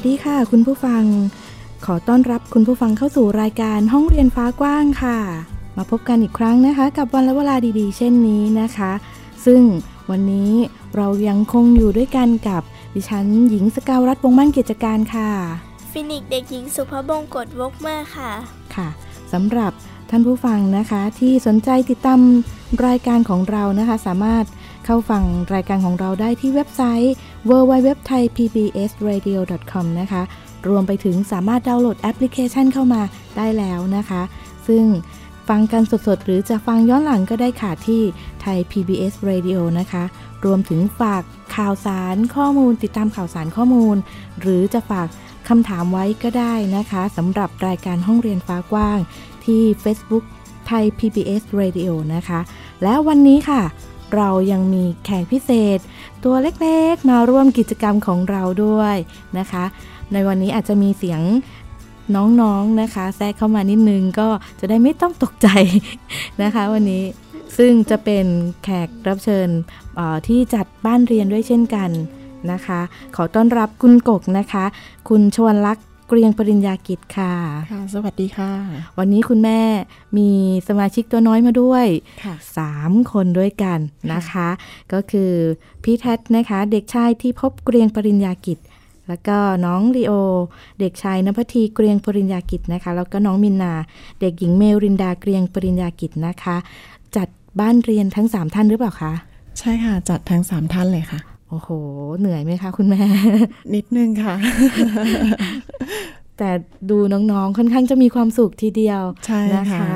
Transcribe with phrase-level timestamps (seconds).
[0.00, 1.04] สดีค่ะ คุณผู้ฟัง
[1.86, 5.18] ขอต้อนรับคุณผู้ฟังเข้าสู่รายการห้องเรียนฟ้ากว้างค่ะ
[5.76, 8.92] มาพบกันอีกครั้งนะคะ กับวันและเวลาดีๆ เช่นนี้นะคะ
[9.46, 9.62] ซึ่ง
[10.10, 10.52] วันนี้
[10.96, 12.62] เรายังคงอยู่ด้วยกันกับ
[12.94, 15.30] ดิฉันหญิงสกาวรัฐวงมั่นกิจการค่ะ
[15.90, 18.30] ฟินิกเด็กหญิงสุภบงกฎวกเมื่อค่ะ
[18.74, 18.88] ค่ะ
[19.32, 19.72] สำหรับ
[20.10, 22.20] ท่านผู้ฟังนะคะที่สนใจติดตาม
[22.86, 24.44] รายการของเรานะคะ สามารถ
[24.84, 25.22] เข้าฟัง
[25.54, 27.14] รายการของเราได้ที่เว็บไซต์
[27.50, 30.22] www.thaipbsradio.com นะคะ
[30.68, 33.02] รวมไปถึงสามารถดาวน์โหลดแอปพลิเคชันเข้ามา
[33.36, 34.22] ได้แล้วนะคะ
[34.68, 34.84] ซึ่ง
[35.48, 38.02] ฟังกันสดๆ หรือจะฟังย้อนหลังก็ได้ค่ะที่
[38.40, 40.04] ไทย PBS Radio นะคะ
[40.44, 41.22] รวมถึงฝาก
[41.56, 43.96] ข่าวสารข้อมูล ติดตามข่าวสารข้อมูล
[44.40, 45.08] หรือจะฝาก
[45.48, 48.98] คำถามไว้ก็ได้นะคะสำหรับรายการห้องเรียนฟ้ากว้าง
[49.44, 50.24] ที่ Facebook
[50.66, 52.40] ไทย PBS Radio นะคะ
[52.82, 53.62] และวันนี้ค่ะ
[54.14, 55.78] เรายังมีแขกพิเศษ
[56.24, 58.96] ตัวเล็กๆ มาร่วมกิจกรรมของเราด้วย
[59.38, 59.64] นะคะ
[60.12, 61.20] ในวันนี้อาจจะมีเสียง
[62.14, 64.28] น้องๆนนะคะ แทรกเข้ามานิดนึงก็
[64.60, 65.48] จะได้ไม่ต้องตกใจ
[66.42, 67.04] นะคะ วันนี้
[67.58, 68.26] ซึ่งจะเป็น
[68.62, 69.48] แขกรับเชิญ
[70.28, 71.90] ที่จัดบ้านเรียนด้วยเช่นกัน
[72.52, 72.80] นะคะ
[73.16, 74.64] ขอต้อนรับคุณกกนะคะ
[75.08, 75.80] คุณชวนลักษ
[76.12, 77.32] เกรียงปริญญากิจค่ะ
[77.72, 78.52] ค่ะ สวัสดีค่ะ
[78.98, 79.60] วันนี้คุณแม่
[80.18, 80.30] มี
[80.68, 81.86] สมาชิกตัวน้อยมาด้วย
[82.56, 83.78] สามคนด้วยกัน
[84.12, 84.48] นะคะ
[84.92, 85.32] ก็คือ
[85.84, 88.58] พี่แททนะคะ เด็กชายที่พบเกรียงปริญญากิจ
[89.08, 90.12] แล้วก็น้องลีโอ
[90.80, 93.72] เด็กชายนภทีเกรียงปริญญากิจนะคะ แล้วก็น้องมินนา
[94.20, 96.56] เด็กหญิงเมรินดาเกรียงปริญญากิจนะคะ
[97.16, 97.28] จัด
[97.60, 99.12] บ้านเรียนทั้งสามท่านหรือเปล่าคะ
[99.58, 101.68] ใช่ค่ะ จัดทั้งสามท่านเลยค่ะ โอ้โห
[102.18, 103.02] เหนื่อยไหมคะคุณแม่
[103.74, 104.34] นิดนึงค่ะ
[106.38, 106.50] แต่
[106.90, 109.02] ดูน้องๆ ค่อนข้างจะมีความสุขทีเดียว
[109.56, 109.88] นะคะ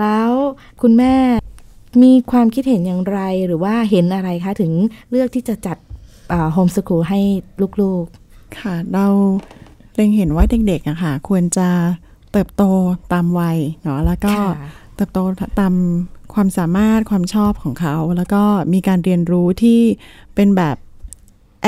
[0.00, 0.30] แล้ว
[0.82, 1.14] คุณแม่
[2.02, 4.72] มีความคิดเห็นอย่างไรหรือว่าเห็นอะไรคะ ถึง
[5.10, 5.78] เลือกที่จะจัด
[6.52, 7.20] โฮมสกูลให้
[7.80, 9.06] ลูกๆ ค่ะ เรา
[9.94, 11.68] เล็งเห็นว่าเด็กๆอะค่ะ ควรจะ
[12.32, 12.62] เติบโต
[13.12, 14.34] ตามวัยเนาะแล้วก็
[14.96, 15.18] เติบโต
[15.60, 15.74] ตาม
[16.34, 19.80] ความสามารถความชอบของเขา แล้วก็มีการเรียนรู้ที่
[20.34, 20.76] เป็นแบบ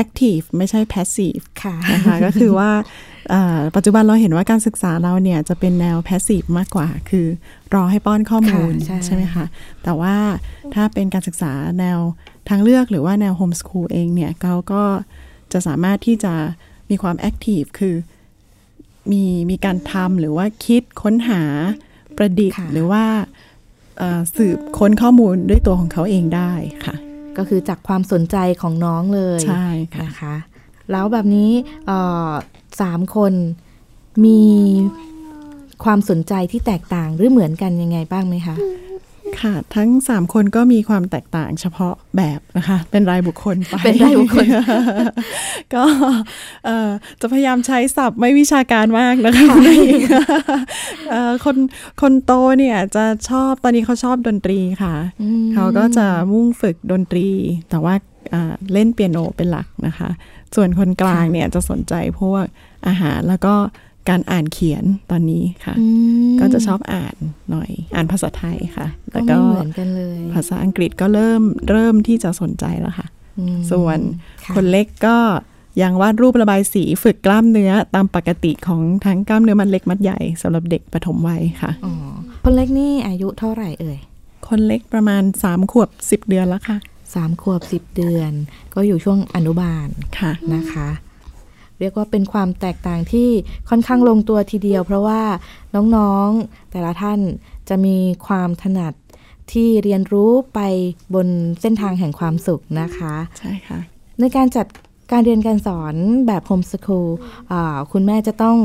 [0.03, 2.71] active ไม่ใช่ passive ค่ะนะคะก็คือว่า
[3.77, 7.27] ปัจจุบันเราเห็นว่าการศึกษาเราเนี่ยจะเป็นแนว passive มากกว่า คือ
[7.75, 8.73] รอให้ป้อนข้อมูล
[9.05, 9.45] ใช่ไหมคะ
[9.83, 10.17] แต่ว่า
[10.75, 11.99] ถ้าเป็นการศึกษาแนว
[12.49, 14.83] ทางเลือกหรือว่าแนว homeschool เองเนี่ยเขาก็
[15.53, 16.35] จะสามารถที่จะ
[16.91, 17.97] มีความ active คือ
[19.13, 21.43] มีมีการทำหรือว่าคิดค้นหา
[22.17, 23.05] ประดิษฐ์ หรือว่า
[24.37, 26.53] สืบค้นข้อมูลด้วยตัวของเขาเองได้
[26.87, 26.97] ค่ะ
[27.37, 29.67] ก็คือจากความสนใจของน้องเลยใช่
[30.05, 30.35] นะคะ
[30.93, 31.51] แล้วแบบนี้
[32.81, 33.33] สามคน
[34.25, 34.43] มี
[35.85, 38.57] ความสนใจที่แตกต่างหรือเหมือนกันยังไงบ้างไหมคะ
[39.43, 44.47] ค่ะ ทั้งสามคนก็มีความแตกต่างเฉพาะแบบนะคะ เป็นรายบุคคลไป เป็นรายบุคคล
[45.75, 45.85] ก็
[47.21, 49.47] จะพยายามใช้ศัพท์ไม่วิชาการมากนะคะ
[51.45, 51.57] คน
[52.01, 54.95] คนโตเนี่ยจะชอบตอนนี้เขาชอบดนตรีค่ะ
[55.55, 57.29] เขาก็จะมุ่งฝึกดนตรี
[57.71, 57.95] แต่ว่า
[58.73, 60.09] เล่นเปียโนเป็นหลักนะคะ
[60.55, 62.45] ส่วนคนกลางเนี่ยจะสนใจพวก
[62.87, 63.55] อาหารแล้วก็
[64.09, 65.75] การอ่านเขียนตอนนี้ค่ะ
[66.41, 67.17] ก็จะชอบอ่าน
[67.51, 73.07] หน่อยอ่านภาษาไทยค่ะแล้วก็เหมือนกันเลย ภาษาอังกฤษก็เริ่มเริ่มที่จะสนใจแล้วค่ะ
[73.71, 73.99] ส่วน
[74.55, 75.17] คนเล็กก็
[75.83, 81.71] ยังวาดรูประบายสีฝึกกล้ามเนื้อตามปกติของทั้งกล้ามเนื้อมันเล็กมัดใหญ่สำหรับเด็กปฐมวัยค่ะ
[82.45, 83.99] คนเล็กนี่อายุเท่าไหร่เอ่ย
[84.49, 86.77] คนเล็กประมาณสามขวบสิบเดือนแล้วค่ะ
[87.15, 88.33] สามขวบสิบเดือน
[88.75, 89.89] ก็อยู่ช่วงอนุบาล
[90.19, 90.89] ค่ะนะคะ
[91.81, 93.29] เรียกว่าเป็นความแตกต่างที่
[93.69, 95.23] ค่อนข้างลงตัวทีเดียว เพราะว่า
[95.97, 97.21] น้องๆแต่ละท่าน
[97.69, 97.97] จะมี
[98.27, 98.95] ความถนัด
[99.53, 100.61] ที่เรียนรู้ไป
[101.15, 101.29] บน
[101.61, 103.79] เส้นทางแห่งความสุขนะคะ ใช่ค่ะ
[104.21, 104.67] ในการจัด
[105.13, 105.95] การเรียนการสอน
[106.27, 107.09] แบบโฮมสคูล
[107.93, 108.59] คุณแม่จะต้อง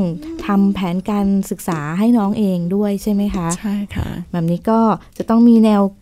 [0.46, 4.80] ทำแผนการศึกษาให้น้องเองด้วยใช่ไหมคะ ใช่ค่ะ แบบนี้ก็
[5.18, 6.01] จะต้องมีแนวท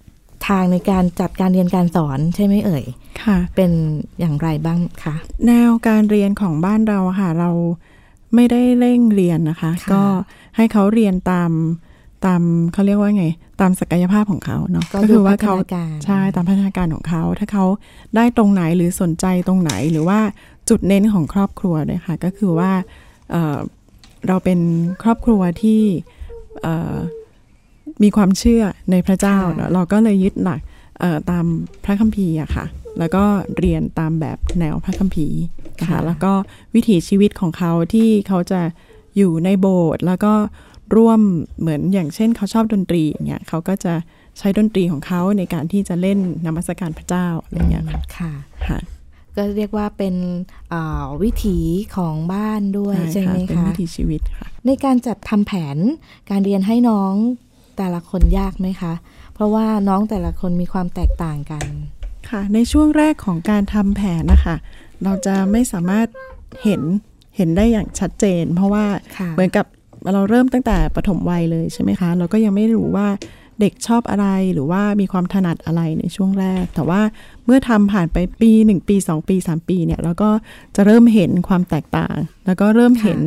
[0.59, 2.85] างในการจัดการเรียนการสอนใช่ไหมเอ่ย
[3.23, 3.71] ค่ะ เป็น
[4.21, 5.15] อย่างไรบ้างคะ
[5.47, 7.51] แนวการเรียนของบ้านเราค่ะ เรา
[8.35, 10.03] ไม่ได้เร่งเรียนนะคะ ก็
[10.57, 11.51] ให้เขาเรียนตาม
[12.27, 12.43] ตาม
[12.73, 13.27] เขาเรียกว่าไง
[13.61, 15.55] ตามศักยภาพของเขาเนาะก็คือว่าเขา
[16.05, 17.65] ใช่ตามพัฒนาการของเขา ถ้าเขา
[18.17, 20.21] ได้ตรงไหนหรือสนใจตรงไหนหรือว่า
[20.69, 22.73] จุดเน้นของครอบครัวเลยค่ะ ก็คือว่า
[23.31, 24.61] เเราเป็น
[25.03, 25.83] ครอบครัวที่
[28.03, 29.39] มีความเชื่อในพระเจ้า
[29.73, 30.61] เราก็เลยยึดหลัก
[31.31, 31.45] ตาม
[31.85, 32.65] พระคัมภีร์อะค่ะ
[32.99, 33.25] แล้วก็
[33.59, 35.39] เรียนตามแบบแนวพระคัมภีร์
[35.81, 36.33] นะคะแล้วก็
[36.75, 38.61] วิถีชีวิตของเขาที่เขาจะ
[39.17, 40.35] อยู่ในโบสถ์แล้วก็
[40.97, 41.21] ร่วม
[41.61, 43.95] เหมือนอย่างเช่นเขาชอบดนตรีอย่างเงี้ยเขาก็จะ
[44.39, 47.85] ใช้ดนตรีของเขาในการที่จะเล่นนมัสการพระเจ้าอะไรเงี้ย
[48.17, 48.33] ค่ะ
[48.67, 48.79] ค่ะ
[49.37, 50.15] ก็เรียกว่าเป็น
[51.23, 51.59] วิถี
[51.97, 55.77] ของบ้านด้วยใช่ไหมคะเป็นวิถีชีวิตค่ะในการจัดทำแผน
[56.31, 57.15] การเรียนให้น้อง
[57.77, 58.93] แต่ละคนยากไหมคะ
[59.35, 61.65] เพราะว่าน้องแต่ละคนมีความแตกต่างกัน
[62.31, 64.57] ค่ะในช่วงแรกของการทำแผนนะคะ
[65.05, 66.07] เราจะไม่สามารถ
[66.63, 66.83] เห็น
[67.37, 68.85] เห็นได้อย่างชัดเจน เพราะว่า
[69.35, 69.67] เหมือนกับ
[70.13, 73.09] เราเริ่มตั้งแต่ปฐมวัยเลยใช่ไหมคะ เราก็ยังไม่รู้ว่า
[73.61, 77.01] เด็กชอบอะไรหรือว่ามีความถนัดอะไรในช่วงแรก แต่ว่า
[77.45, 80.31] เมื่อทำผ่านไปปีหนึ่งปีสองปีสามปีเนี่ยเราก็
[80.77, 82.17] จะเริ่มเห็นความแตกต่าง
[82.47, 83.21] แล้วก็เริ่มเห็น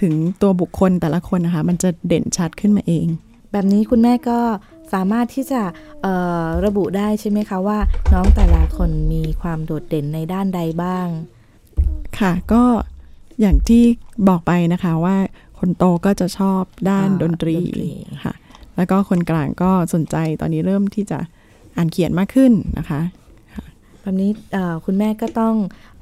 [0.00, 0.12] ถึง
[0.42, 3.06] ตัวบุคคลแต่ละคนนะคะ มันจะเด่นชัดขึ้นมาเอง
[3.52, 4.38] แบบนี้คุณแม่ก็
[4.92, 5.62] สามารถที่จะ
[6.64, 7.78] ระบุได้ใช่ไหมคะว่า
[8.12, 11.06] น้องแต่ละคนมีความโดดเด่นในด้านใดบ้าง
[12.18, 12.62] ค่ะก็
[13.40, 13.82] อย่างที่
[14.28, 15.16] บอกไปนะคะว่า
[15.58, 17.56] คนโตก็จะชอบด้านดนตรี
[18.24, 18.34] ค่ะ
[18.76, 21.18] แล้วก็คนกลางก็สนใจตอนนี้เริ่มที่จะ
[21.76, 23.00] อ่านเขียนมากขึ้นนะคะ
[24.00, 24.30] แบบนี้
[24.84, 25.54] คุณแม่ก็ต้อง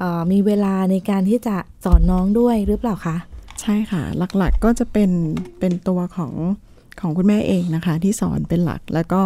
[0.03, 3.17] อมีเวลาในการที่จะสอนน้องด้วยหรือเปล่าคะ
[3.61, 4.03] ใช่ค่ะ
[4.39, 5.11] หลักๆก็จะเป็น
[5.59, 6.33] เป็นตัวของ
[7.01, 9.23] ของคุณแม่เองนะคะ ที่สอนเป็นหลัก แล้วก็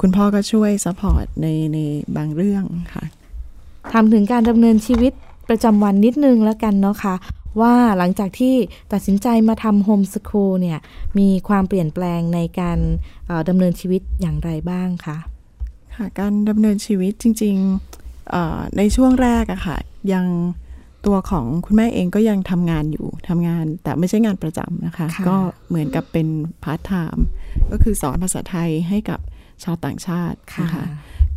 [0.00, 1.78] คุณพ่อก็ช่วย support ในใน
[2.16, 2.64] บางเรื่อง
[2.94, 3.04] ค่ะ
[3.92, 5.12] ทำถึงการดำเนินชีวิต
[5.48, 7.14] ประจำวันนิดนึงแล้วกันเนาะคะ่ะ
[7.60, 8.54] ว่าหลังจากที่
[8.92, 10.78] ตัดสินใจมาทำโฮมสคูลเนี่ย
[11.18, 12.78] มีความเปลี่ยนแปลงในการ
[13.48, 15.16] ดำเนินชีวิตอย่างไรบ้างคะ
[15.96, 19.78] ค่ะการดำเนินชีวิตจริงๆในช่วงแรกอะค่ะ
[20.12, 20.26] ยัง
[21.06, 25.36] ตัวของคุณแม่เองก็ยังทำงานอยู่ทำงานแต่ไม่ใช่งานประจำนะคะคะ ก็
[25.68, 26.28] เหมือนกับเป็น
[26.64, 27.24] พาร์ทไทม์
[27.70, 29.20] ก็คือสอนภาษาไทยให้กับ
[29.64, 30.84] ชาวต่างชาตินะคะ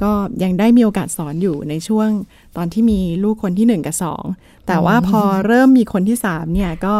[0.01, 0.11] ก็
[0.43, 2.09] ยังได้มีโอกาสสอนอยู่ในช่วง
[2.57, 4.23] ตอนที่มีลูกคนที่หนึ่งกับสอง
[4.67, 6.95] แต่ว่าพอเริ่มมีคนที่สามเนี่ยก็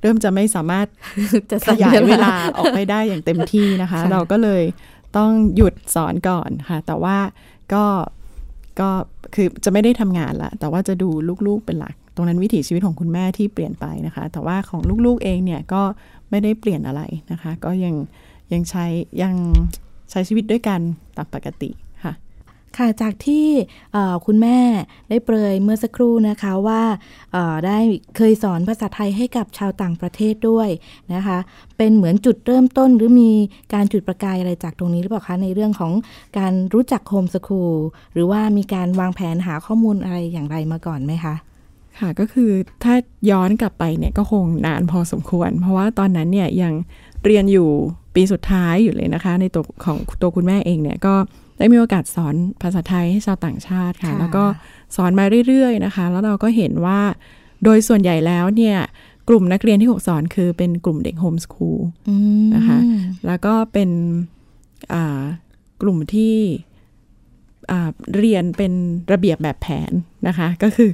[0.00, 0.86] เริ่มจะไม่สามารถ
[1.50, 4.62] จะขยายเวลาออกไปได้อย่างเต็มที่นะคะ เราก็เลย
[5.16, 7.16] ต้องหยุดสอนก่อนค่ะ แต่ว่า
[7.72, 7.84] ก็
[8.80, 8.90] ก็
[9.34, 11.08] คือจะไม่ได้ทำงานละแต่ว่าจะดู
[11.46, 15.82] ลูกๆเป็นหลัก ตรงนั้นวิถีชีวิตของคุณแม่ที่เปลี่ยนไปนะคะ แต่ว่าของลูกๆเองเนี่ยก็
[16.30, 17.94] ไม่ได้เปลี่ยนอะไรนะคะ ก็ยัง
[18.52, 18.86] ยังใช้
[19.22, 19.34] ยัง
[20.10, 20.80] ใช้ชีวิตด้วยกัน
[21.16, 21.70] ตามปกติ
[22.04, 22.12] ค่ะ
[22.76, 23.46] ค่ะจากที่
[24.26, 24.58] คุณแม่
[25.08, 26.82] ได้เปรยเมื่อสักครู่นะคะว่า
[27.66, 27.78] ได้
[28.16, 30.68] เคยสอนภาษาไทยให้กับชาวต่างประเทศด้วย
[31.14, 31.38] นะคะ
[31.76, 33.30] เป็นเหมือนจุดเริ่มต้นหรือมี
[33.74, 35.92] การจุดประกายอะไรจากตรงนี้หรือเปล่าคะในเรื่องของ
[36.38, 37.76] การรู้จักโฮมสคูล
[38.12, 41.34] หรือว่ามีการวางแผนหาข้อมูลอะไรอย่างไรมาก่อนไหมคะ
[41.98, 42.50] ค่ะก็คือ
[42.84, 42.94] ถ้า
[43.30, 46.72] ย้อนกลับไปเนี่ยก็คงนานพอสมควร เพราะว่าตอนนั้นเนี่ยยัง
[47.24, 47.68] เรียนอยู่
[48.14, 51.14] ปีสุดท้ายอยู่เลยนะคะ ในตัวของตัวคุณแม่เองเนี่ยก็
[51.58, 54.44] ได้มีโอกาสสอนภาษาไทยให้ชาวต่างชาติค่ะ แล้วก็
[54.96, 57.00] สอนมาเรื่อยๆนะคะ แล้วเราก็เห็นว่า
[57.64, 58.76] โดยส่วนใหญ่แล้วเนี่ย
[59.28, 61.80] กลุ่มนักเรียนที่หกสอนคือเป็นกลุ่มเด็กโฮมสคูล
[62.54, 62.78] นะคะ
[63.26, 63.90] แล้วก็เป็น
[65.82, 66.36] กลุ่มที่
[68.16, 68.72] เรียนเป็น
[69.12, 69.92] ระเบียบแบบแผน
[70.28, 70.90] นะคะ ก็คือ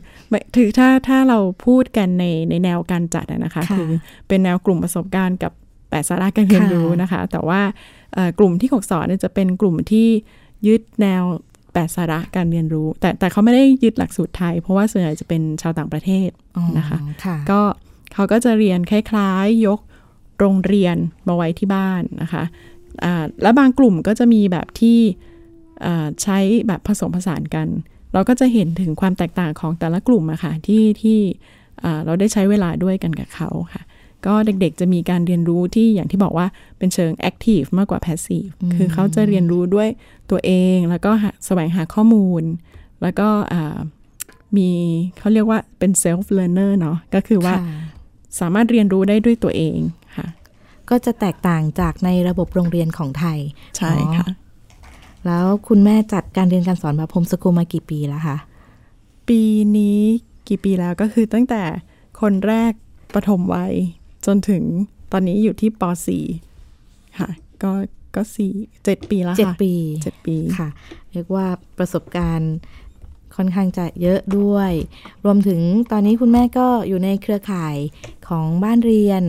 [0.56, 3.90] ถือถ้าถ้าเราพูดกันในในแนวการจัดนะคะคือ
[4.28, 5.52] เป็นแนวกลุ่มประสบการณ์กับ
[5.90, 7.60] แปดสาระการเรียนรู้นะคะ แต่ว่า
[8.38, 10.08] กลุ่มที่หกสอนจะเป็นกลุ่มที่
[10.66, 11.22] ยึดแนว
[11.72, 16.30] แปดสาระการเรียนรู้ แต่แต่เขาไม่ได้ยึดหลักสูตรไทย เพราะว่าส่วนใหญ่จะเป็นชาวต่างประเทศ
[16.78, 16.98] นะคะ
[17.50, 17.60] ก็
[18.14, 19.80] เขาก็จะเรียนคล้ายๆ ยก
[20.38, 20.96] โรงเรียน
[21.28, 24.98] มาไว้ที่บ้านนะคะะและบางกลุ่มก็จะมีแบบที่
[26.22, 27.68] ใช้แบบผสมผสานกัน
[28.12, 31.18] เราก็จะเห็นถึงความแตกต่างของแต่ละกลุ่มอะค่ะที่ที่
[32.04, 33.82] เราได้ใช้เวลาด้วยกันกับเขาค่ะ
[34.26, 36.46] ก็เด็กๆจะมีการเรียนรู้ที่อย่างที่บอกว่า
[36.78, 39.88] เป็นเชิงแอคทีฟมากกว่าแพสซีฟคือเขาจะเรียนรู้ด้วย
[40.30, 41.10] ตัวเอง แล้วก็
[41.46, 42.42] แสวงหาข้อมูล
[43.02, 43.28] แล้วก็
[44.56, 44.70] มี
[45.18, 47.54] เขาเรียกว่าเป็นเซลฟ์เล a ร์เนอร์เนาะก็คือว่า
[48.40, 49.78] สามารถเรียนรู้ได้ด้วยตัวเอง
[50.16, 50.28] ค่ะ
[50.90, 53.38] ก็จะแตกต่างจากในระบบโรงเรียนของไทย
[53.76, 54.26] ใช่ค่ะ
[55.28, 58.36] แล้วคุณแม่จัดการเรียนการสอนแบบโฮมสกูลมากี่ปีแล้วคะ
[59.28, 59.42] ปี
[59.76, 60.00] นี้
[60.48, 61.62] กี่ปีแล้วก็คือตั้งแต่
[62.20, 62.72] คนแรก
[63.14, 63.74] ปฐมวัย
[64.26, 64.62] จนถึง
[65.12, 65.82] ตอนนี้อยู่ที่ป
[66.50, 67.28] .4 ค่ะ
[67.62, 67.72] ก็
[68.14, 68.52] ก็สี่
[68.84, 70.68] เจ็ดปีแล้วค่ะเจ็ดปีเจ็ดปีค่ะ
[71.12, 71.46] เรียกว่า
[71.78, 72.54] ประสบการณ์
[73.38, 74.72] ค่อนข้างจะเยอะด้วย
[75.24, 75.60] รวมถึง
[75.92, 77.76] ตอนนี้คุณแม่ก็อยู่ในเครือข่าย
[78.28, 79.22] ของบ้านเรียน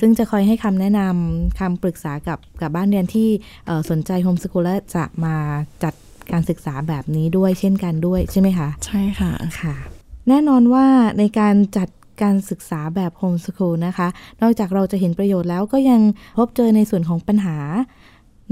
[0.00, 3.28] ซึ่งจะคอยให้คำแนะนำคำปรึกษากับกับบ้านเรียนที่
[3.90, 5.36] สนใจโฮมสกูลและจะมา
[5.82, 5.94] จัด
[6.32, 9.74] การศึกษาแบบนี้ด้วยเช่นกันด้วยใช่ไหมคะ ใช่ค่ะค่ะ
[10.28, 10.86] แน่นอนว่า
[11.18, 11.88] ในการจัด
[12.22, 14.08] การศึกษาแบบโฮมสกูลนะคะ
[14.42, 16.00] นอกจากเราจะเห็นประโยชน์แล้วก็ยัง
[16.36, 17.56] พบเจอในส่วนของปัญหา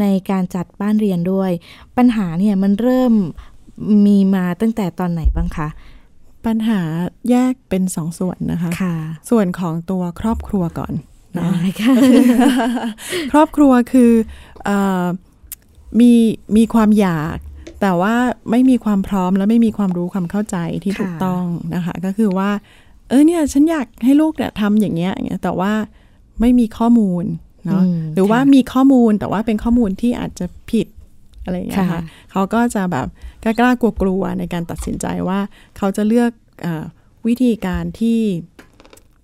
[0.00, 1.50] ในการจัดบ้านเรียนด้วย
[1.96, 3.14] ปัญหาเนี่ยมันเริ่ม
[4.06, 5.68] มีมาตั้งแต่ตอนไหนบ้างคะ
[6.46, 6.80] ปัญหา
[7.30, 8.96] แยกเป็นสองส่วนนะคะคะ
[9.30, 10.92] ส่วนของตัวครอบครัวก่อน
[11.38, 11.94] นะะ
[13.32, 14.12] ครอบครัวคือ
[14.68, 14.70] อ
[16.00, 16.12] มี
[16.56, 17.36] มีความอยาก
[17.80, 18.14] แต่ว่า
[18.50, 21.44] ไม่มีความพร้อมและไม่มีความรู้ความเข้าใจที่ถูกต้อง
[21.74, 22.50] นะคะ ก็คือว่า
[23.08, 25.72] เออเนี่ยฉันอยากให้ลูกเนี่ยทำอย่างเงี้ยแต่ว่า
[26.40, 27.24] ไม่มีข้อมูล
[27.66, 27.82] เนาะ
[28.14, 30.86] หรือว่ามีข้อมูลแต่ว่าเป็นข้อมูลที่อาจจะผิด
[31.50, 32.02] อะไรอย่างเงี้ยค่ะ
[32.32, 33.06] เขาก็จะแบบ
[33.44, 35.38] กล้ากลัวกลัวในการตัดสินใจว่า
[35.76, 36.30] เขาจะเลือก
[36.64, 36.66] อ
[37.26, 38.20] วิธีการที่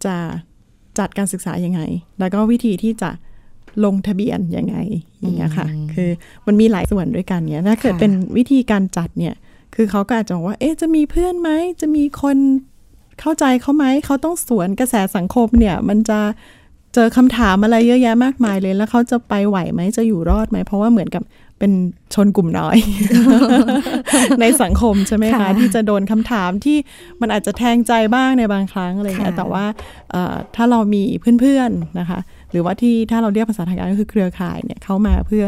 [0.05, 0.17] จะ
[0.99, 1.81] จัดการศึกษายังไง
[2.19, 3.11] แล้วก็วิธีที่จะ
[3.85, 4.77] ลงทะเบียนยังไง
[5.21, 6.11] อย่างเงี้ยค่ะ คือ
[6.47, 9.35] มันมีหลายส่วนด้วยกันเนี่ยถ้าเกิดเป็นวิธีการจัดเนี่ย
[9.75, 12.39] คือเขาก็อาจจะบอกว่า เอ๊ะจะมีเพื่อนไหม จะมีคน
[13.21, 16.21] เข้าใจเขาไหม เขาต้องสวนกระแสสังคมเนี่ย มันจะ
[16.95, 21.23] เจอคำถามอะไรเยอะแยะมากมายเลย แล้วเขาจะไปไหวไหม จะอยู่รอดไหม เพราะว่าเหมือนกับ
[21.59, 21.73] เป็น
[22.15, 22.77] ชนกลุ่มน้อย
[24.41, 26.79] ในสังคมใช่ไหมคะ ที่จะโดนคำถามที่
[27.21, 29.65] มันอาจจะแทงใจบ้างในบางครั้งอะไรเงี้ยแต่ว่า
[30.57, 31.03] ถ้าเรามี
[31.41, 32.19] เพื่อนๆนะคะ
[32.51, 35.45] หรือว่าที่ถ้าเราเรียกภาษาทางการก็คือเครือข่ายเนี่ยเข้ามาเพื่อ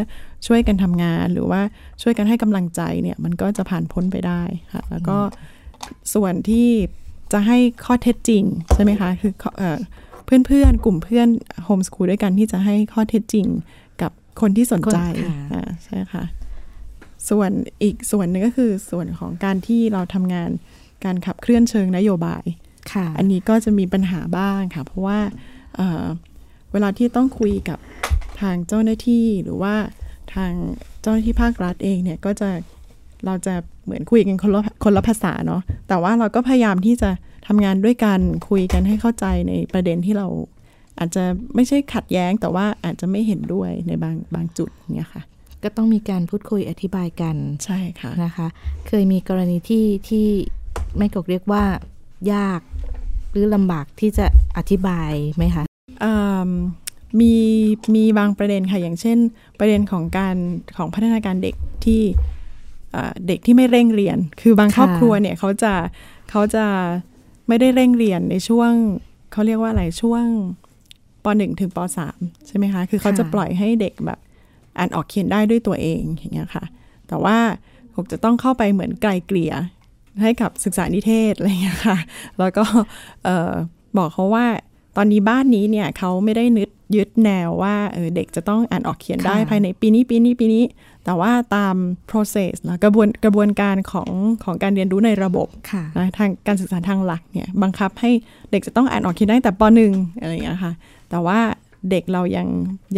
[0.47, 1.61] ช่วยกันทำงานหรือว่า
[2.01, 4.41] ช่วยกันให้กำลังใจเนี่ยมันก็จะผ่านพ้นไปได้
[4.73, 5.17] ค่ะแล้วก็
[6.13, 6.69] ส่วนที่
[7.33, 9.33] จะให้ข้อเท็จจริงใช่ไหมคะคือ
[10.47, 11.27] เพื่อนๆกลุ่มเพื่อน
[11.65, 13.88] โฮมสคูลด้วยกันที่จะให้ข้อเท็จจริงกับ
[14.41, 14.97] คนที่สนใจ
[15.53, 16.23] อ่าใช่ค่ะ
[17.29, 17.51] ส่วน
[17.83, 20.49] อีกส่วนหนึ่งก็คือส่วนของการที่เราทำงาน
[21.05, 22.43] การขับเคลื่อนเชิงนโยบาย
[22.93, 25.19] ค่ะ อันนี้ก็จะมีปัญหาบ้างค่ะ เพราะว่า
[25.75, 27.79] เเวลาที่ต้องคุยกับ
[28.41, 29.75] ทางเจ้าหน้าที่หรือว่า
[30.33, 30.51] ทาง
[31.01, 32.49] เจ้าหน้าที่ภาครัฐเองเนี่ยก็จะ
[33.25, 37.09] เราจะเหมือนคุยกันคนละคนละภาษาเนาะแต่ว่าเราก็พยายามที่จะ
[37.47, 38.19] ทำงานด้วยกัน
[38.49, 40.27] คุยกันให้เข้าใจในประเด็นที่เรา
[40.99, 41.23] อาจจะ
[41.55, 45.23] ไม่ใช่ขัดแย้งแต่ว่าอาจจะไม่เห็นด้วยในบางบางจุดเนี่ยค่ะ
[45.63, 48.47] ก็ต้องมีการพูดคุยอธิบายกันใช่ค่ะนะคะ
[48.87, 50.25] เคยมีกรณีที่ที่
[50.97, 51.63] แม่กกเรียกว่า
[52.33, 52.61] ยาก
[53.31, 54.25] หรือลำบากที่จะ
[54.57, 55.63] อธิบายไหมคะ
[57.19, 57.33] มี
[57.95, 59.17] มีบางประเด็นค่ะ อย่างเช่น
[59.59, 60.35] ประเด็นของการ
[60.77, 62.01] ของพัฒนาการเด็กที่
[63.27, 65.73] เด็กที่ไม่เร่งเรียน คือบางครอบครัวเนี่ยเขาจะ
[66.29, 66.65] เขาจะ
[67.47, 68.71] ไม่ได้เร่งเรียนในช่วง
[69.31, 70.25] เขาเรียกว่าอะไรช่วง
[71.23, 74.19] ปหนึ่งถึงปสามใช่ไหมคะ คือเขาจะปล่อยให้เด็กแบบ
[74.77, 76.65] อ่านออกเขียนได้ด้วยตัวเองอย่างเงี้ยค่ะ
[77.07, 77.37] แต่ว่า
[77.95, 79.53] ผมจะต้องเข้าไปเหมือนไกลเกลี่ย
[80.21, 81.97] ให้กับศึกษานิเทศอะไรอย่างเงี้ยค่ะ
[82.39, 82.63] แล้วก็
[83.97, 84.45] บอกเขาว่า
[84.97, 90.63] ตอนนี้บ้านนี้เนี่ยเขาไม่ได้นึดยึดแนวว่าเเด็กจะต้องอ่านออกเขียนได้ภายในปีนี้ปีนี้ปีนี้
[91.09, 91.75] แต่ว่าตาม
[92.11, 94.09] process นะกระบวนกระบวนการของ
[94.43, 95.47] ของการเรียนรู้ในระบบ
[95.97, 98.11] นะทางการศึกษาทางหลักเนี่ยบังคับให้
[98.51, 100.73] เด็กจะต้องอ่านออกเขียนได้แต่ปหนึ่งอะไรอย่างเงี้ยค่ะ
[101.09, 101.39] แต่ว่า
[101.89, 102.47] เด็กเรายัง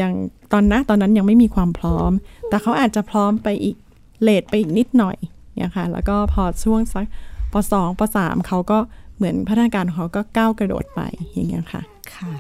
[0.01, 0.12] ยัง
[0.53, 2.12] ตอนนะตอนนั้นยังไม่มีความพร้อม
[2.50, 3.75] แต่เขาอาจจะพร้อมไปอีก
[4.22, 5.18] เลทไปอีกนิดหน่อย
[5.56, 7.06] เนี่ยค่ะ แล้วก็พอช่วงสัก
[7.53, 8.77] ปสองปสามเขาก็
[9.18, 11.01] เหมือนพัฒนาการของเขาก็ก้าวกระโดดไป
[11.34, 11.82] อย่างเงี้ยค่ะ
[12.15, 12.32] ค่ะ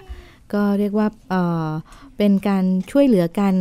[0.53, 3.53] ก็เรียกว่าเเป็นการช่วยเหลือกัน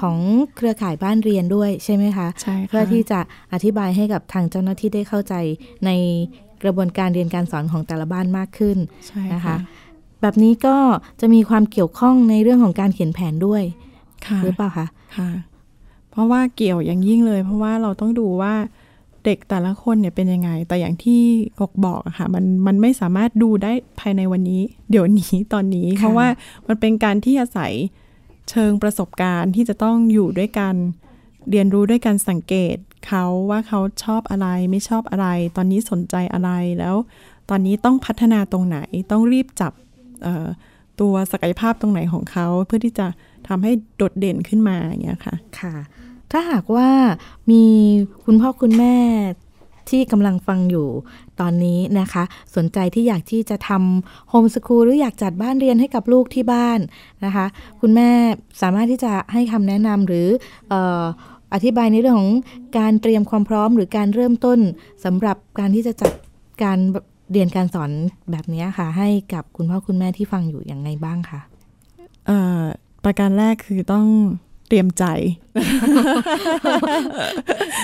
[0.00, 0.18] ของ
[0.56, 3.20] เครือข่ายบ้านเรียนด้วยใช่ไหมคะใช่เพื่อที่จะ
[3.52, 5.34] อธิบายให้กับทางเจ้าหน้าที่ได้เข้าใจ
[5.86, 5.90] ใน
[6.62, 8.78] กระบวนการเรียนการสอนของแต่ละบ้านมากขึ้น
[9.34, 9.56] นะคะ
[10.20, 10.76] แบบนี้ก็
[11.20, 13.62] จะมีความเกี่ยวข้องในเรื่องของการเขียนแผนด้วย
[14.44, 14.86] หรือเปล่าคะ
[15.16, 15.30] ค่ะ
[16.10, 18.54] เพราะว่าเกี่ยวอย่างยิ่งเลย เพราะว่าเราต้องดูว่า
[19.24, 21.22] เด็กแต่ละคนเนี่ยเป็นยังไง แต่อย่างที่
[21.60, 26.28] กกบอกอะค่ะมันมันไม่สามารถดูได้ภายในวันนี้ เดี๋ยวนี้ตอนนี้ เพราะว่า
[26.68, 27.72] มันเป็นการที่อาศัย
[28.50, 30.74] เชิงประสบการณ์ที่จะต้องอยู่ด้วยกัน
[31.50, 32.76] เรียนรู้ด้วยการสังเกต
[33.06, 35.26] เขาว่าเขาชอบอะไรไม่ชอบอะไร
[35.56, 36.96] ตอนนี้สนใจอะไรแล้ว
[37.50, 38.78] ตอนนี้ต้องพัฒนาตรงไหน
[39.10, 39.72] ต้องรีบจับ
[41.00, 43.06] ตัวศักยภาพตรงไหนของเขา เพื่อที่จะ
[43.48, 45.74] ทำให้โดดเด่นขึ้นมาอย่างเงี้ยค่ะค่ะ
[46.32, 46.88] ถ้าหากว่า
[47.50, 47.64] มี
[48.24, 48.96] คุณพ่อคุณแม่
[49.90, 50.88] ที่กำลังฟังอยู่
[51.40, 52.24] ตอนนี้นะคะ
[52.56, 56.78] สนใจที่อยากที่จะทำโฮมสคูลหรืออยากจัดบ้านเรียนให้กับลูกที่บ้าน
[57.24, 57.46] นะคะ
[57.80, 58.08] คุณแม่
[58.62, 60.26] สามารถที่จะให้คำแนะนำหรือ
[60.72, 60.74] อ
[61.54, 62.32] อธิบายในเรื่องของ
[62.78, 64.58] การเตรียมความพร้อม หรือการเริ่มต้น
[65.04, 66.12] สำหรับการที่จะจัด
[66.62, 66.78] การ
[67.30, 67.90] เรียนการสอน
[68.30, 71.40] แบบนี้ค่ะ ให้กับคุณพ่อคุณแม่ที่ฟังอยู่อย่างไงบ้างคะ
[73.04, 74.06] ประการแรกคือต้อง
[74.72, 75.04] ตรียมใจ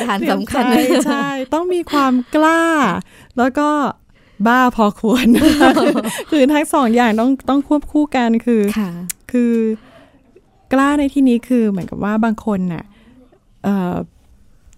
[0.06, 0.64] ฐานสำคัญ
[1.06, 2.64] ใช่ ต้องมีความกล้า
[3.38, 3.68] แล้วก็
[4.46, 5.26] บ้าพอควร
[6.30, 8.62] คือทั้งสองอย่างต้องต้องควบคู่กันคือ
[9.32, 9.52] คือ
[10.72, 12.84] กล้าในที่นี้คือเหมือนกับว่าบางคนน่ะ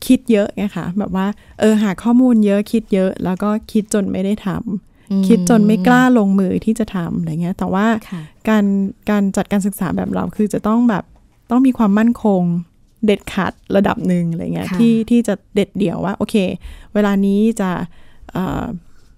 [0.06, 1.26] คิดเยอะไงคะแบบว่า
[1.60, 7.86] เออหาข้อมูลเยอะคิดเยอะ แล้วก็คิดจนไม่ได้ทำคิดจนไม่กล้าลงมือที่จะทำอะไรเงี้ย แต่ว่า
[8.48, 8.64] การ
[9.10, 11.04] การจัดการศึกษาแบบเราคือจะต้องแบบ
[11.50, 12.42] ต้องมีความมั่นคง
[13.06, 16.36] เด็ดขาดระดับหนึ่งอะไรเงี้ยที่ที่จะเด็ดเดี่ยวว่า โอเค
[16.94, 17.70] เวลานี้จะ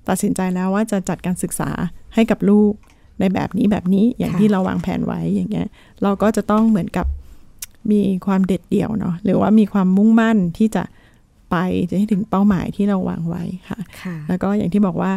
[0.08, 1.70] ตัดสินใจแล้วว่าจะจัดการศึกษา
[2.14, 2.72] ให้กับลูก
[3.20, 5.68] ในแบบนี้แบบนี้อย่างที่เราวางแผนไว้อย่างเงี้ย
[6.02, 7.06] เราก็จะต้องเหมือนกับ
[7.90, 10.82] มีความเด็ดเดี่ยวเนาะหรือว่ามีความมุ่งมั่นที่จะ
[11.50, 11.56] ไป
[11.88, 13.78] จะให้ถึงเป้าหมายที่เราวางไว้ค่ะ
[14.28, 15.12] แล้วก็อย่างที่บอกว่า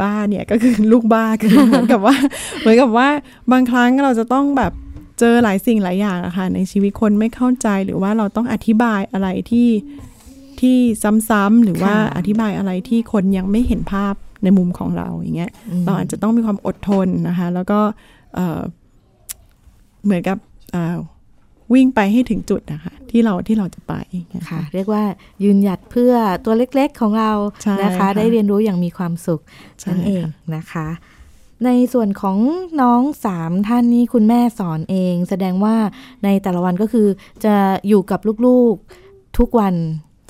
[0.00, 2.16] บ้าเนี่ยก็คือลูกบ้าคือเหมือนกับว่า
[2.60, 3.08] เหมือนกับว่า
[3.52, 4.72] บางครั้งเราจะต้องแบบ
[5.20, 9.68] เจอหลายสิ่งหลายอย่างอะค่ะในชีวิตคนไม่เข้าใจหรือว่าเราต้องอธิบายอะไรที่
[10.60, 10.76] ที่
[11.28, 15.52] ซ้ำๆหรือว่าอธิบายอะไรที่คนยังไม่เห็นภาพในมุมของเราอย่างเงี้ย
[15.84, 17.80] เราอาจจะต้องมีความอดทนนะคะ แล้วก็
[20.04, 20.38] เหมือนกับ
[21.72, 23.94] วิ่งไปให้ถึงจุดนะคะที่เราที่เราจะไป
[24.50, 25.02] ค่ะ เรียกว่า
[25.42, 27.32] ยืนหยัดเพื่อตัวเล็กๆของเรา
[27.82, 29.40] นะคะ ได้เรียนรู้อย่างมีความสุข
[29.88, 30.24] นั่นเอง
[30.56, 30.86] นะคะ
[31.64, 32.38] ในส่วนของ
[32.80, 35.76] น้องสามท่านนี้คุณแม่สอนเอง แสดงว่า
[36.24, 37.08] ในแต่ละวันก็คือ
[37.44, 37.54] จะ
[37.88, 39.74] อยู่กับลูกๆทุกวัน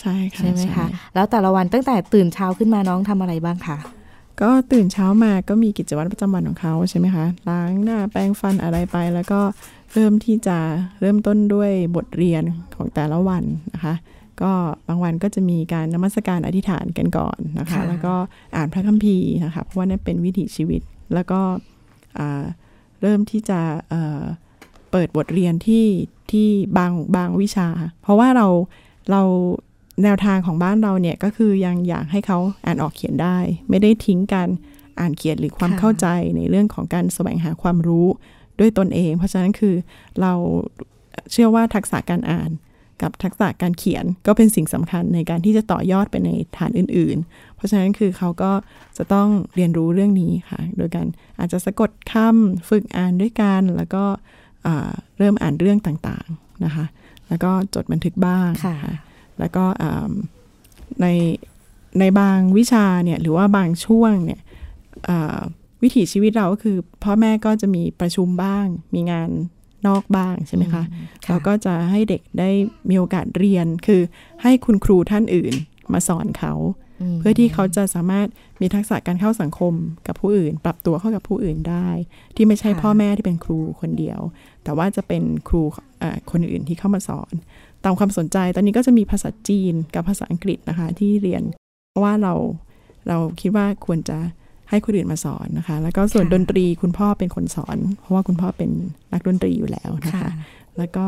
[0.01, 3.79] ใช่ค่ะใช่ไหมคะแล้วแต่ละวันตั้งแต่ตื่นเช้าขึ้นมาน้องทำอะไรบ้างคะ
[4.41, 9.41] ก็ตื่นเช้ามาก็มีกิจวัตรประจำวันของเขาใช่ไหมคะล้างหน้าแปรงฟันอะไรไป แล้วก็
[9.93, 10.59] เริ่มที่จะ
[11.01, 12.43] เริ่มต้นด้วยบทเรียน
[12.77, 13.45] ของแต่ละวัน
[13.75, 13.95] นะคะ
[14.43, 14.53] ก็
[14.89, 18.15] บางวันก็จะมีการนมัสการอธิษฐานกันก่อนนะคะ แล้วก็
[18.57, 20.83] อ่านพระคัมภีร์นะคะเพราะว่านั่นเป็นวิถีชีวิต
[21.15, 21.41] แล้วก็
[23.03, 23.61] เริ่มที่จะ
[24.91, 25.87] เปิดบทเรียนที่
[26.31, 26.49] ที่
[26.79, 27.69] บางบางวิชา
[28.03, 28.47] เพราะว่าเรา
[29.11, 29.23] เรา
[30.03, 33.39] แนวทางของบ้านเราเนี่ยก็คือยังอยากให้เขาอ่านออกเขียนได้
[33.69, 34.49] ไม่ได้ทิ้งการ
[35.01, 38.07] อ่านเขียนหรือความเข้าใจในเรื่องของการแสวงหาความรู้
[38.59, 39.75] ด้วยตนเอง เพราะฉะนั้นคือ
[40.21, 40.33] เรา
[41.33, 42.51] เชื่อว่าทักษะการอ่าน
[43.03, 48.53] กับทักษะการเขียนก็เป็นสิ่งสำคัญในการที่จะต่อยอดไปในฐานอื่น ๆ เพราะฉะนั้นคือเขาก็
[48.99, 51.07] จะต้องเรียนรู้เรื่องนี้ค่ะ โดยการ
[51.39, 54.05] อาจจะสะกดคำฝึกอ่านด้วยกันแล้วก็
[55.19, 56.85] เริ่มอ่านเรื่องต่างๆนะคะ
[57.29, 58.77] แล้วก็จดบันทึกบ้างค่ะ
[59.39, 59.65] แล้วก็
[61.01, 61.07] ใน
[62.01, 64.41] ในบางวิชาเนี่ยหรือว่าบางช่วงเนี่ย
[65.83, 69.31] วิถีชีวิตเราก็คือพ่อแม่ก็จะมีประชุมบ้าง มีงาน
[69.87, 70.83] นอกบ้างใช่ไหมคะ
[71.29, 72.51] เราก็จะให้เด็กได้
[72.89, 74.01] มีโอกาสเรียนคือ
[74.43, 75.55] ให้คุณครูท่านอื่น
[75.93, 76.55] มาสอนเขา
[77.19, 78.27] เพื่อที่เขาจะสามารถ
[78.61, 79.75] มีทักษะการเข้าสังคม
[80.07, 81.89] กับผู้อื่น ปรับตัวเข้ากับผู้อื่นได้
[82.37, 84.21] ที่ไม่ใช่พ่อแม่ที่เป็นครูคนเดียว
[84.65, 85.63] แต่ว่าจะเป็นครู
[86.31, 87.33] คนอื่นที่เข้ามาสอน
[87.85, 91.43] ตามความสนใจตอนนี้ก็จะมีภาษาจีนกับภาษาอังกฤษนะคะที่เรียน
[91.91, 92.35] เพราะว่าเรา
[93.09, 94.19] เราคิดว่าควรจะ
[94.71, 98.71] ให้คนอื่นมาสอนนะคะ แล้วก็ส่วนดนตรีคุณพ่อเป็นคนสอน เพราะว่าคุณพ่อเป็น
[99.13, 100.31] นักดนตรีอยู่แล้วนะคะ
[100.79, 101.07] แล้วก็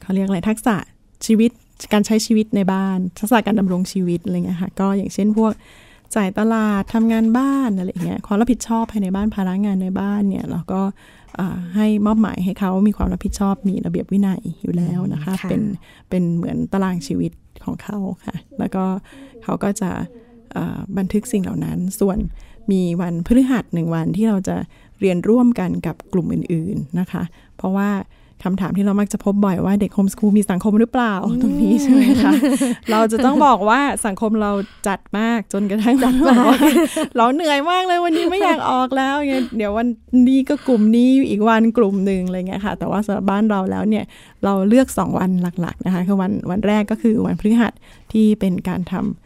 [0.00, 0.76] เขาเรียกอะไรทักษะ
[1.26, 1.50] ชีวิต
[1.92, 5.52] การใช้ชีวิตในบ้านทักษะการดำรงชีวิตอะไรเงี้ยค่ะก็อย่างเช่นพวก
[6.16, 10.82] จ่ายตลาดทำงานบ้านอะไรเงี้ยความรับผิดชอบภายในบ้านภาระงานในบ้านเนี่ยเราก็
[11.76, 15.62] ให้มอบหมายให้เขามีความรับผิดชอบมีระเบียบวินัยอยู่แล้วนะคะเป็น
[16.08, 17.32] เป็นเหมือนตารางชีวิต
[17.64, 18.84] ของเขาค่ะ แล้วก็
[19.42, 19.90] เขาก็จะ
[20.98, 22.18] บันทึกสิ่งเหล่านั้น ส่วน
[22.70, 24.56] มีวันพฤหัสหนึ่งวันที่เราจะ
[25.00, 27.22] เรียนร่วมกันกับกลุ่มอื่นๆนะคะ
[27.56, 27.90] เพราะว่า
[28.46, 32.32] คำถามที่เรามักจะพบบ่อยว่าเด็กโฮมสคูลมีสังคมหรือเปล่าตรงนี้ใช่ไหมคะ
[32.90, 34.50] เราจะต้องบอกว่าสังคมเรา
[34.88, 36.56] จัดมากจนกระทั่งจัดมาก
[37.16, 39.88] เราเหนื่อยมากเลยวันนี้ไม่อยากออกแล้วเงเดี๋ยววัน
[40.28, 44.04] นี้ก็กลุ่มนี้อีกวันกลุ่มหนึ่งอะไรเงี้ยค่ะ แต่ว่าสำหรับบ้านเราแล้วเนี่ย
[44.44, 47.72] เราเลือก 2 วันหลักๆนะคะคือวันวันแรกก็คือวันพฤหัส
[48.12, 49.23] ที่เป็นการทำ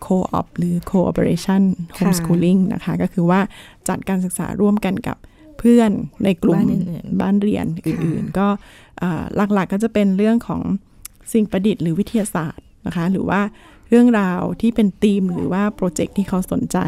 [0.00, 1.62] โคออปหรือ cooperation
[1.96, 3.40] homeschooling นะคะ ก็คือว่า
[3.88, 5.16] จัดการศึกษาร่วมกันกับ
[5.58, 5.90] เพื่อน
[6.24, 6.60] ในกลุ่ม
[7.20, 8.46] บ้านเรียนอื่น ๆ ก็
[9.36, 10.62] หลักๆก็จะเป็นเรื่องของ
[11.32, 13.40] สิ่งประดิษฐ์หรือวิทยาศาสตร์นะคะ หรือว่า
[13.88, 16.78] เรื่องราวที่เป็นธีมหรือว่าโปรเจกต์ที่เขาสนใจ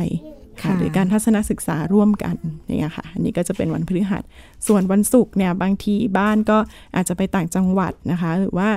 [0.63, 4.23] ค่ะหรือการทัศนศึกษาร่วมกันเนี่ยค่ะ อันนี้ก็จะเป็นวันพฤหัส
[4.67, 6.59] ส่วนวันศุกร์เนี่ยบางทีบ้านก็
[6.95, 8.71] อาจจะไปต่างจังหวัดนะคะ หรือว่า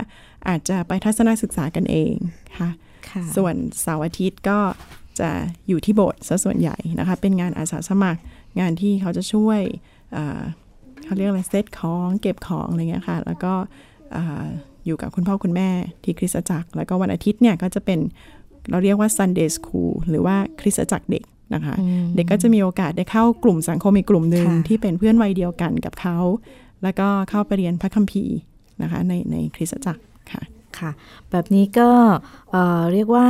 [0.47, 2.13] อาจจะไปทัศนศึกษากันเอง
[2.59, 2.69] ค่ะ
[3.35, 4.59] ส่วนเสาร์อาทิตย์ก็
[5.19, 5.29] จะ
[5.67, 8.19] อยู่ที่โบสถ์ซะส่วนใหญ่นะคะ เป็นงานอาสาสมัคร
[8.59, 9.61] งานที่เขาจะช่วย
[11.05, 13.53] เขาเรียกอะไรเซตของเก็บของอะไรเงี้ยค่ะ แล้วก็
[14.85, 15.69] อยู่กับคุณพ่อคุณแม่
[16.03, 17.99] ที่คริสตจักร แล้วก็วันอาทิตย์เนี่ยก็จะเป็น
[18.69, 21.75] เราเรียกว่า Sunday School หรือว่าคริสตจักรเด็กนะคะ
[22.15, 26.17] เด็กก็จะมีโอกาสได้เข้ากลุ่มสังคมอีกกลุ่มหนึ่งที่เป็นเพื่อนวัยเดียวกันกับเขา
[26.83, 28.35] แล้วก็เข้าไปเรียนพระคัมภีร์
[28.81, 30.01] นะคะในในคริสตจักร
[30.79, 30.91] ค่ะค่ะ
[31.31, 31.89] แบบนี้ก็
[32.51, 33.27] เเรียกว่า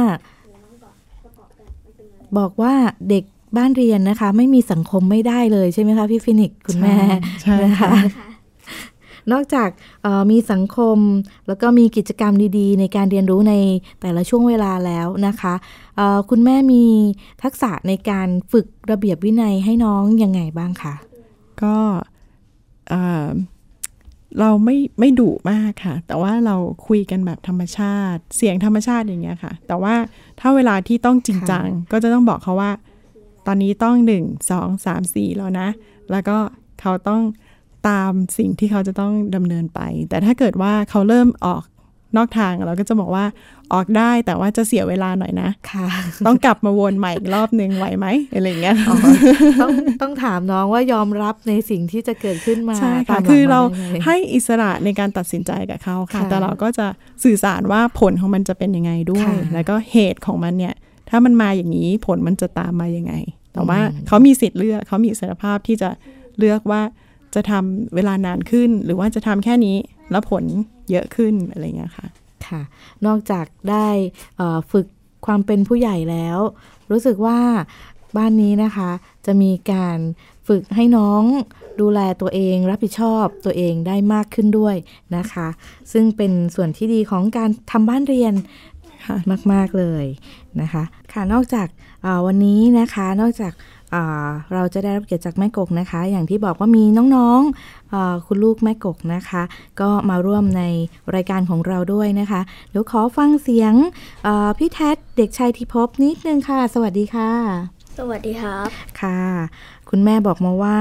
[2.37, 2.73] บอกว่า
[3.09, 3.23] เด็ก
[3.57, 6.95] บ้านเรียนนะคะ ไม่มีสังคมไม่ได้เลยใช่ไหมคะพี่ฟินิกคุณแม่
[7.41, 7.91] ใช่ค่ะ
[9.31, 9.69] นอกจาก
[10.31, 10.97] มีสังคม
[11.47, 13.53] แล้วก็มีกิจกรรมดีๆ ในการเรียนรู้ใน
[14.01, 15.53] แต่ละช่วงเวลาแล้วนะคะ
[16.29, 16.85] คุณแม่มี
[17.43, 20.95] ทักษะในการฝึกระเบียบวินัยให้น้องยังไงบ้างคะ
[21.63, 21.75] ก็
[24.39, 26.55] เราไม่ไม่ดุมากค่ะ แต่ว่าเรา
[26.87, 29.95] คุยกันแบบธรรมชาติ เสียงธรรมชาติอย่างเงี้ยค่ะ แต่ว่า
[30.39, 32.71] ถ้าเวลาที่ต้องจริงจังก็จะต้องบอกเขาว่า
[33.47, 35.67] ตอนนี้ต้องหนึ่งสองสามสี่แล้วนะ
[36.11, 36.37] แล้วก็
[36.81, 37.21] เขาต้อง
[37.89, 41.63] ตามสิ่งที่เขาจะต้องดำเนินไป แต่ถ้าเกิดว่าเขาเริ่มออก
[42.15, 43.25] นอกทางเราก็จะบอกว่า
[43.73, 45.87] ออกได้แต่ว่าจะเสียเวลาหน่อยนะค่ะ
[46.25, 48.75] ต้องกลับมาวนใหม่อีกรอบนึงไหวไหมอะไรเงี้ย
[49.61, 53.59] ต้องต้องถามน้องว่ายอมรับในสิ่งที่จะเกิดขึ้นมาใช่ค่ะคือเรา
[54.05, 56.87] ให้อิสระในการตัดสินใจกับเขาค่ะ แต่เราก็จะ
[57.23, 60.73] สื่อสารว่าผลของมันจะเป็นยังไงด้วย แล้วก็เหตุของมันเนี่ย
[61.09, 63.13] ถ้ามันมาอย่างนี้ผลมันจะตามมายังไง
[63.53, 65.89] แต่ว่าเขามีสิทธิ์เลือกเขามีอิสรภาพที่จะ
[66.39, 66.81] เลือกว่า
[67.35, 69.77] จะทำเวลานานขึ้น หรือว่าจะทำแค่นี้
[70.11, 70.43] แล้วผล
[70.91, 72.07] เยอะขึ้นอะไรเงี้ยค่ะ
[72.47, 72.61] ค่ะ
[73.05, 73.87] นอกจากได้
[74.71, 74.87] ฝึก
[75.25, 76.39] ความเป็นผู้ใหญ่แล้ว
[76.91, 77.39] รู้สึกว่า
[78.17, 78.89] บ้านนี้นะคะ
[79.25, 79.97] จะมีการ
[80.47, 81.23] ฝึกให้น้อง
[81.81, 84.75] ดูแลตัวเองรับผิดชอบตัวเองได้มากขึ้นด้วย
[85.17, 85.47] นะคะ
[85.91, 88.33] ซึ่งเป็นส่วนที่ดีของการทำบ้านเรียน
[89.53, 90.05] มาก ๆ เลย
[90.61, 91.67] นะคะ ค่ะนอกจาก
[92.25, 93.53] วันนี้นะคะนอกจาก
[94.53, 96.83] เราจะได้รับเกียรติจากแม่กกนะคะ อย่างที่บอกว่ามี
[97.15, 99.43] น้องๆ คุณลูกแม่กกนะคะ
[99.81, 100.63] ก็มาร่วมใน
[101.15, 103.73] รายการของเราด้วยนะคะ เดี๋ยวขอฟังเสียง
[104.57, 107.31] พี่แท็เด็กชายทิพบนิดนึงค่ะ สวัสดีค่ะ
[107.97, 108.67] สวัสดีครับ
[109.01, 109.21] ค่ะ
[109.89, 110.79] คุณแม่บอกมาว่า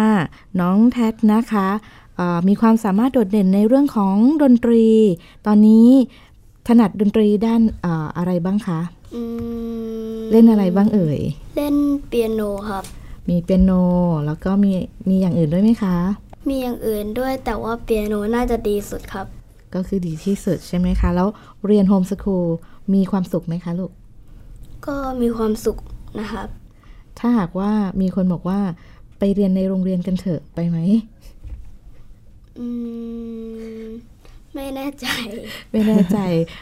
[0.61, 1.69] น้องแท็นะคะ
[2.49, 4.85] มีความสามารถโดดเด่นในเรื่องของดนตรี
[5.47, 5.89] ตอนนี้
[6.69, 8.81] ถนัดดนตรีด้านออะไรบ้างคะ
[10.31, 11.21] เล่นอะไรบ้างเอ่ย
[11.57, 11.75] เล่น
[12.09, 12.85] เปียโนครับ
[13.29, 13.73] มีเปียโน
[14.27, 14.73] แล้วก็มี
[15.09, 15.97] มีอย่างอื่นด้วยไหมคะ
[16.49, 19.27] มีอย่างอื่นด้วยแต่ว่าเปียโนน่าจะดีสุดครับ
[19.75, 21.29] ก็คือดีที่สุดใช่ไหมคะ แล้ว
[21.67, 22.47] เรียนโฮมสคูล
[22.95, 23.93] มีความสุขไหมคะลูก
[24.87, 25.79] ก็มีความสุข
[26.21, 26.49] นะครับ
[27.19, 28.61] ถ้าหากว่ามีคนบอกว่า
[29.19, 30.79] ไปเรียนในโรงเรียนกันเถอะไปไหม
[32.59, 32.67] อื
[33.85, 33.87] ม
[34.55, 35.07] ไม่แน่ใจ
[35.71, 36.19] ไม่แน่ใจ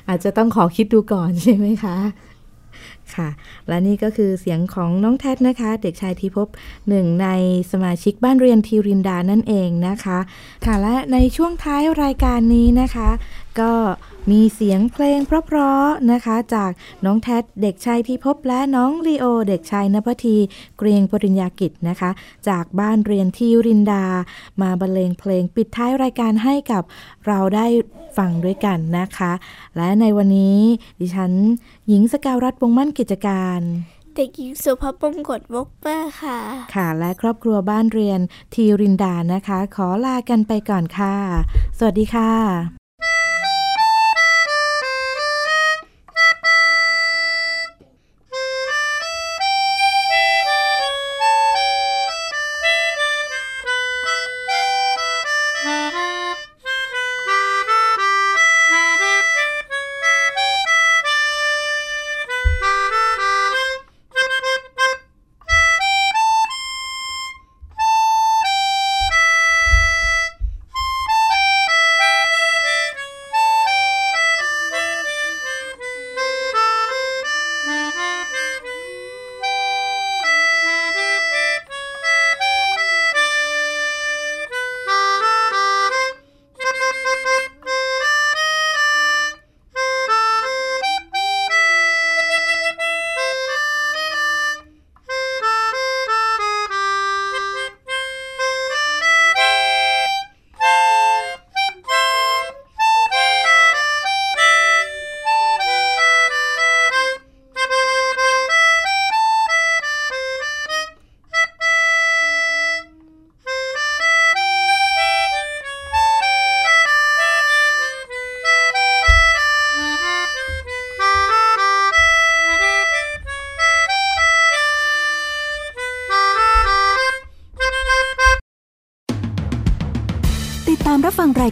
[0.09, 1.97] อาจจะต้องขอคิดดูก่อนใช่ไหมคะ
[3.17, 3.29] ค่ะ
[3.69, 6.49] และนี่ก็คือเสียงของน้องแท็นะคะ เด็กชายทีพบ
[6.89, 7.29] หนึ่งใน
[7.73, 10.19] สมาชิกบ้านเรียนทีรินดานั่นเองนะคะ
[10.67, 13.09] ค่ะและในช่วงท้ายรายการนี้นะคะ
[13.61, 13.73] ก็
[14.31, 16.71] มีเสียงเพลงเพราะๆนะคะ จาก
[17.05, 20.37] น้องแท็เด็กชายทีพบและน้องลีโอ เด็กชายนภที
[20.79, 22.11] เกรียงปริญญากิจนะคะ
[22.49, 24.05] จากบ้านเรียนทีรินดา
[24.63, 26.83] มาบรรเลงเพลงปิดท้ายรายการให้กับ
[27.27, 27.67] เราได้
[28.19, 29.33] ฟังด้วยกันนะคะ
[29.77, 30.59] และในวันนี้
[31.01, 31.33] ดิฉัน
[31.89, 33.61] หญิงสกาวรัฐวงมั่นกิจการ
[34.17, 36.39] เด็กหญิงสุภาพงกดวกเปอร์ค่ะ
[36.75, 38.21] ค่ะ และครอบครัวบ้านเรียน
[38.55, 41.15] ทีรินดานะคะ ขอลากันไปก่อนค่ะ
[41.79, 42.84] สวัสดีค่ะ